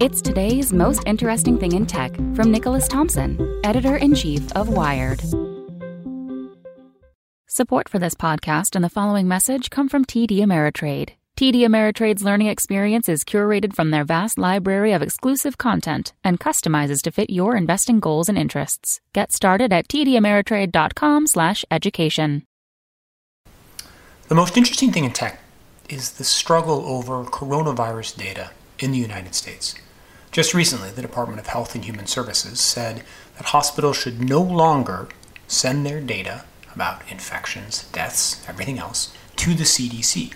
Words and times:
It's 0.00 0.20
today's 0.20 0.72
most 0.72 1.04
interesting 1.06 1.56
thing 1.58 1.70
in 1.72 1.86
tech 1.86 2.12
from 2.34 2.50
Nicholas 2.50 2.88
Thompson, 2.88 3.60
editor 3.62 3.96
in 3.96 4.12
chief 4.14 4.50
of 4.52 4.68
Wired. 4.68 5.22
Support 7.46 7.88
for 7.88 8.00
this 8.00 8.14
podcast 8.14 8.74
and 8.74 8.84
the 8.84 8.90
following 8.90 9.28
message 9.28 9.70
come 9.70 9.88
from 9.88 10.04
TD 10.04 10.40
Ameritrade. 10.40 11.10
TD 11.36 11.60
Ameritrade's 11.60 12.24
learning 12.24 12.48
experience 12.48 13.08
is 13.08 13.22
curated 13.22 13.76
from 13.76 13.92
their 13.92 14.02
vast 14.02 14.38
library 14.38 14.92
of 14.92 15.02
exclusive 15.02 15.56
content 15.56 16.12
and 16.24 16.40
customizes 16.40 17.00
to 17.02 17.12
fit 17.12 17.30
your 17.30 17.54
investing 17.54 18.00
goals 18.00 18.28
and 18.28 18.36
interests. 18.36 19.00
Get 19.12 19.32
started 19.32 19.72
at 19.72 19.86
tdameritrade.com/education. 19.86 22.42
The 24.26 24.34
most 24.34 24.56
interesting 24.56 24.90
thing 24.90 25.04
in 25.04 25.12
tech 25.12 25.38
is 25.88 26.12
the 26.12 26.24
struggle 26.24 26.84
over 26.86 27.24
coronavirus 27.24 28.16
data 28.16 28.50
in 28.84 28.92
the 28.92 28.98
United 28.98 29.34
States. 29.34 29.74
Just 30.30 30.52
recently, 30.52 30.90
the 30.90 31.02
Department 31.02 31.40
of 31.40 31.46
Health 31.46 31.74
and 31.74 31.84
Human 31.84 32.06
Services 32.06 32.60
said 32.60 33.02
that 33.36 33.46
hospitals 33.46 33.96
should 33.96 34.20
no 34.20 34.42
longer 34.42 35.08
send 35.48 35.86
their 35.86 36.00
data 36.00 36.44
about 36.74 37.02
infections, 37.10 37.84
deaths, 37.92 38.44
everything 38.46 38.78
else 38.78 39.14
to 39.36 39.54
the 39.54 39.64
CDC. 39.64 40.32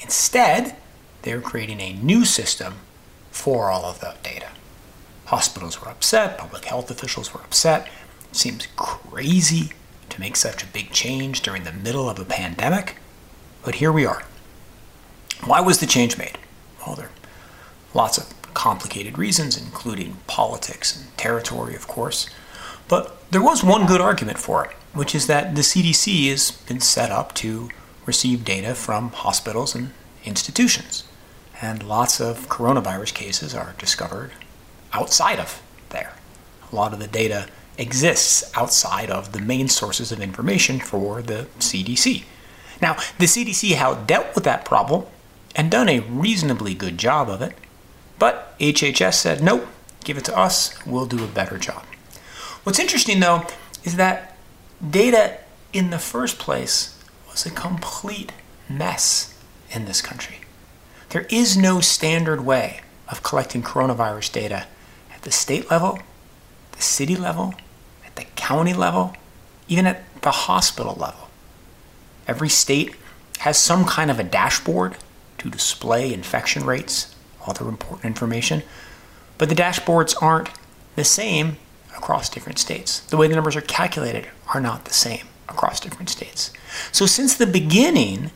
Instead, 0.00 0.76
they're 1.22 1.40
creating 1.40 1.80
a 1.80 1.94
new 1.94 2.24
system 2.24 2.74
for 3.30 3.70
all 3.70 3.84
of 3.84 4.00
that 4.00 4.22
data. 4.22 4.48
Hospitals 5.26 5.80
were 5.80 5.88
upset, 5.88 6.38
public 6.38 6.66
health 6.66 6.90
officials 6.90 7.32
were 7.32 7.40
upset. 7.40 7.88
It 8.30 8.36
seems 8.36 8.68
crazy 8.76 9.70
to 10.10 10.20
make 10.20 10.36
such 10.36 10.62
a 10.62 10.68
big 10.68 10.90
change 10.90 11.40
during 11.40 11.64
the 11.64 11.72
middle 11.72 12.10
of 12.10 12.18
a 12.18 12.24
pandemic, 12.24 12.96
but 13.64 13.76
here 13.76 13.92
we 13.92 14.04
are. 14.04 14.22
Why 15.44 15.60
was 15.60 15.78
the 15.78 15.86
change 15.86 16.18
made? 16.18 16.38
Well, 16.84 16.96
there 16.96 17.06
are 17.06 17.10
lots 17.96 18.18
of 18.18 18.32
complicated 18.54 19.18
reasons, 19.18 19.56
including 19.56 20.18
politics 20.26 20.96
and 20.96 21.16
territory, 21.16 21.74
of 21.74 21.88
course. 21.88 22.28
But 22.88 23.16
there 23.32 23.42
was 23.42 23.64
one 23.64 23.86
good 23.86 24.00
argument 24.00 24.38
for 24.38 24.64
it, 24.66 24.70
which 24.92 25.14
is 25.14 25.26
that 25.26 25.54
the 25.54 25.62
CDC 25.62 26.30
has 26.30 26.50
been 26.50 26.80
set 26.80 27.10
up 27.10 27.34
to 27.36 27.70
receive 28.04 28.44
data 28.44 28.74
from 28.74 29.10
hospitals 29.10 29.74
and 29.74 29.92
institutions. 30.24 31.04
And 31.60 31.82
lots 31.82 32.20
of 32.20 32.48
coronavirus 32.48 33.14
cases 33.14 33.54
are 33.54 33.74
discovered 33.78 34.32
outside 34.92 35.40
of 35.40 35.62
there. 35.88 36.12
A 36.70 36.76
lot 36.76 36.92
of 36.92 36.98
the 36.98 37.06
data 37.06 37.48
exists 37.78 38.50
outside 38.54 39.10
of 39.10 39.32
the 39.32 39.40
main 39.40 39.68
sources 39.68 40.12
of 40.12 40.20
information 40.20 40.80
for 40.80 41.22
the 41.22 41.46
CDC. 41.58 42.24
Now, 42.80 42.94
the 43.18 43.24
CDC 43.26 43.74
has 43.74 44.06
dealt 44.06 44.34
with 44.34 44.44
that 44.44 44.64
problem 44.64 45.06
and 45.54 45.70
done 45.70 45.88
a 45.88 46.00
reasonably 46.00 46.74
good 46.74 46.98
job 46.98 47.30
of 47.30 47.40
it 47.40 47.54
but 48.18 48.58
HHS 48.58 49.14
said, 49.14 49.42
nope, 49.42 49.66
give 50.04 50.16
it 50.16 50.24
to 50.26 50.36
us, 50.36 50.74
we'll 50.86 51.06
do 51.06 51.24
a 51.24 51.28
better 51.28 51.58
job. 51.58 51.84
What's 52.62 52.78
interesting 52.78 53.20
though 53.20 53.46
is 53.84 53.96
that 53.96 54.36
data 54.90 55.38
in 55.72 55.90
the 55.90 55.98
first 55.98 56.38
place 56.38 56.98
was 57.30 57.46
a 57.46 57.50
complete 57.50 58.32
mess 58.68 59.38
in 59.70 59.84
this 59.84 60.00
country. 60.00 60.40
There 61.10 61.26
is 61.30 61.56
no 61.56 61.80
standard 61.80 62.44
way 62.44 62.80
of 63.08 63.22
collecting 63.22 63.62
coronavirus 63.62 64.32
data 64.32 64.66
at 65.14 65.22
the 65.22 65.30
state 65.30 65.70
level, 65.70 65.98
the 66.72 66.82
city 66.82 67.16
level, 67.16 67.54
at 68.04 68.16
the 68.16 68.24
county 68.36 68.74
level, 68.74 69.14
even 69.68 69.86
at 69.86 70.02
the 70.22 70.30
hospital 70.30 70.94
level. 70.94 71.28
Every 72.26 72.48
state 72.48 72.94
has 73.38 73.58
some 73.58 73.84
kind 73.84 74.10
of 74.10 74.18
a 74.18 74.24
dashboard 74.24 74.96
to 75.38 75.50
display 75.50 76.12
infection 76.12 76.64
rates 76.64 77.14
other 77.46 77.68
important 77.68 78.04
information. 78.04 78.62
But 79.38 79.48
the 79.48 79.54
dashboards 79.54 80.20
aren't 80.20 80.50
the 80.96 81.04
same 81.04 81.56
across 81.96 82.28
different 82.28 82.58
states. 82.58 83.00
The 83.00 83.16
way 83.16 83.28
the 83.28 83.34
numbers 83.34 83.56
are 83.56 83.62
calculated 83.62 84.28
are 84.52 84.60
not 84.60 84.84
the 84.84 84.94
same 84.94 85.26
across 85.48 85.80
different 85.80 86.10
states. 86.10 86.52
So 86.92 87.06
since 87.06 87.34
the 87.34 87.46
beginning, 87.46 88.30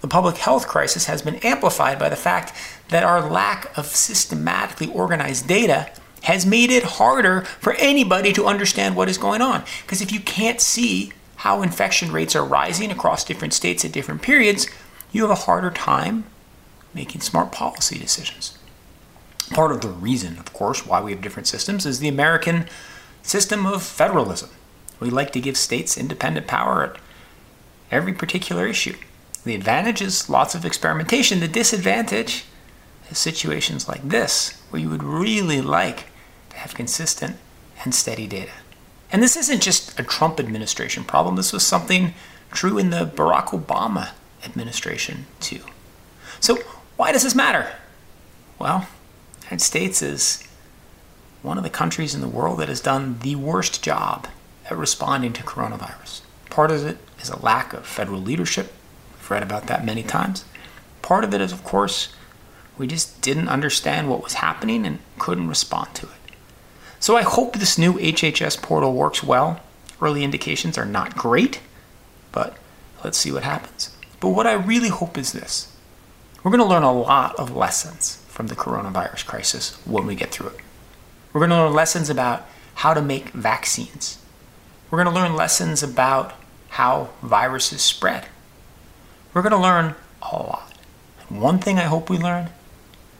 the 0.00 0.08
public 0.08 0.36
health 0.36 0.68
crisis 0.68 1.06
has 1.06 1.22
been 1.22 1.36
amplified 1.36 1.98
by 1.98 2.08
the 2.08 2.16
fact 2.16 2.52
that 2.88 3.02
our 3.02 3.28
lack 3.28 3.76
of 3.76 3.86
systematically 3.86 4.88
organized 4.88 5.48
data 5.48 5.90
has 6.22 6.44
made 6.44 6.70
it 6.70 6.82
harder 6.82 7.42
for 7.42 7.74
anybody 7.74 8.32
to 8.32 8.46
understand 8.46 8.96
what 8.96 9.08
is 9.08 9.18
going 9.18 9.40
on. 9.40 9.64
Because 9.82 10.00
if 10.00 10.12
you 10.12 10.20
can't 10.20 10.60
see 10.60 11.12
how 11.36 11.62
infection 11.62 12.10
rates 12.10 12.34
are 12.34 12.44
rising 12.44 12.90
across 12.90 13.24
different 13.24 13.54
states 13.54 13.84
at 13.84 13.92
different 13.92 14.22
periods, 14.22 14.66
you 15.12 15.22
have 15.22 15.30
a 15.30 15.36
harder 15.36 15.70
time 15.70 16.24
making 16.96 17.20
smart 17.20 17.52
policy 17.52 17.98
decisions. 17.98 18.58
Part 19.50 19.70
of 19.70 19.82
the 19.82 19.88
reason, 19.88 20.38
of 20.38 20.52
course, 20.52 20.84
why 20.84 21.00
we 21.00 21.12
have 21.12 21.20
different 21.20 21.46
systems 21.46 21.86
is 21.86 22.00
the 22.00 22.08
American 22.08 22.66
system 23.22 23.64
of 23.66 23.82
federalism. 23.82 24.50
We 24.98 25.10
like 25.10 25.32
to 25.32 25.40
give 25.40 25.56
states 25.56 25.96
independent 25.96 26.48
power 26.48 26.82
at 26.82 26.96
every 27.90 28.12
particular 28.12 28.66
issue. 28.66 28.96
The 29.44 29.54
advantage 29.54 30.00
is 30.02 30.28
lots 30.28 30.56
of 30.56 30.64
experimentation. 30.64 31.38
The 31.38 31.48
disadvantage 31.48 32.46
is 33.10 33.18
situations 33.18 33.86
like 33.86 34.08
this, 34.08 34.60
where 34.70 34.82
you 34.82 34.88
would 34.88 35.04
really 35.04 35.60
like 35.60 36.06
to 36.50 36.56
have 36.56 36.74
consistent 36.74 37.36
and 37.84 37.94
steady 37.94 38.26
data. 38.26 38.52
And 39.12 39.22
this 39.22 39.36
isn't 39.36 39.62
just 39.62 40.00
a 40.00 40.02
Trump 40.02 40.40
administration 40.40 41.04
problem, 41.04 41.36
this 41.36 41.52
was 41.52 41.64
something 41.64 42.14
true 42.50 42.78
in 42.78 42.90
the 42.90 43.06
Barack 43.06 43.48
Obama 43.48 44.10
administration, 44.44 45.26
too. 45.40 45.60
So, 46.40 46.58
why 46.96 47.12
does 47.12 47.22
this 47.22 47.34
matter? 47.34 47.72
Well, 48.58 48.88
the 49.40 49.46
United 49.46 49.60
States 49.60 50.02
is 50.02 50.46
one 51.42 51.58
of 51.58 51.64
the 51.64 51.70
countries 51.70 52.14
in 52.14 52.20
the 52.20 52.28
world 52.28 52.58
that 52.58 52.68
has 52.68 52.80
done 52.80 53.18
the 53.20 53.36
worst 53.36 53.82
job 53.82 54.26
at 54.68 54.76
responding 54.76 55.32
to 55.34 55.42
coronavirus. 55.42 56.22
Part 56.50 56.70
of 56.70 56.86
it 56.86 56.98
is 57.20 57.28
a 57.28 57.38
lack 57.40 57.72
of 57.72 57.86
federal 57.86 58.20
leadership. 58.20 58.72
We've 59.12 59.30
read 59.30 59.42
about 59.42 59.66
that 59.66 59.84
many 59.84 60.02
times. 60.02 60.44
Part 61.02 61.22
of 61.22 61.34
it 61.34 61.40
is, 61.40 61.52
of 61.52 61.62
course, 61.62 62.12
we 62.78 62.86
just 62.86 63.20
didn't 63.22 63.48
understand 63.48 64.10
what 64.10 64.22
was 64.22 64.34
happening 64.34 64.86
and 64.86 64.98
couldn't 65.18 65.48
respond 65.48 65.94
to 65.94 66.06
it. 66.06 66.34
So 66.98 67.16
I 67.16 67.22
hope 67.22 67.54
this 67.54 67.78
new 67.78 67.94
HHS 67.94 68.60
portal 68.60 68.92
works 68.92 69.22
well. 69.22 69.60
Early 70.00 70.24
indications 70.24 70.76
are 70.76 70.84
not 70.84 71.16
great, 71.16 71.60
but 72.32 72.56
let's 73.04 73.18
see 73.18 73.30
what 73.30 73.44
happens. 73.44 73.94
But 74.18 74.30
what 74.30 74.46
I 74.46 74.54
really 74.54 74.88
hope 74.88 75.16
is 75.16 75.32
this 75.32 75.72
we're 76.46 76.52
going 76.52 76.62
to 76.62 76.64
learn 76.64 76.84
a 76.84 76.92
lot 76.92 77.34
of 77.40 77.56
lessons 77.56 78.22
from 78.28 78.46
the 78.46 78.54
coronavirus 78.54 79.26
crisis 79.26 79.76
when 79.84 80.06
we 80.06 80.14
get 80.14 80.30
through 80.30 80.50
it. 80.50 80.60
We're 81.32 81.40
going 81.40 81.50
to 81.50 81.56
learn 81.56 81.72
lessons 81.72 82.08
about 82.08 82.46
how 82.76 82.94
to 82.94 83.02
make 83.02 83.30
vaccines. 83.30 84.18
We're 84.88 85.02
going 85.02 85.12
to 85.12 85.20
learn 85.20 85.34
lessons 85.34 85.82
about 85.82 86.34
how 86.68 87.08
viruses 87.20 87.82
spread. 87.82 88.26
We're 89.34 89.42
going 89.42 89.54
to 89.54 89.58
learn 89.58 89.96
a 90.22 90.36
lot. 90.36 90.72
One 91.28 91.58
thing 91.58 91.80
I 91.80 91.86
hope 91.86 92.08
we 92.08 92.16
learn 92.16 92.50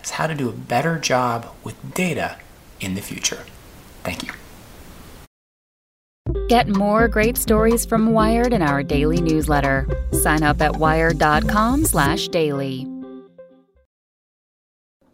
is 0.05 0.11
how 0.11 0.29
to 0.29 0.35
do 0.37 0.49
a 0.49 0.53
better 0.53 0.97
job 0.97 1.53
with 1.65 1.95
data 1.95 2.37
in 2.79 2.95
the 2.95 3.03
future. 3.03 3.43
Thank 4.05 4.23
you. 4.23 4.31
Get 6.47 6.69
more 6.69 7.09
great 7.09 7.37
stories 7.37 7.85
from 7.85 8.13
Wired 8.13 8.53
in 8.53 8.63
our 8.63 8.85
daily 8.85 9.21
newsletter. 9.21 9.89
Sign 10.13 10.45
up 10.45 10.63
at 10.63 10.77
wired.com/daily. 10.77 12.96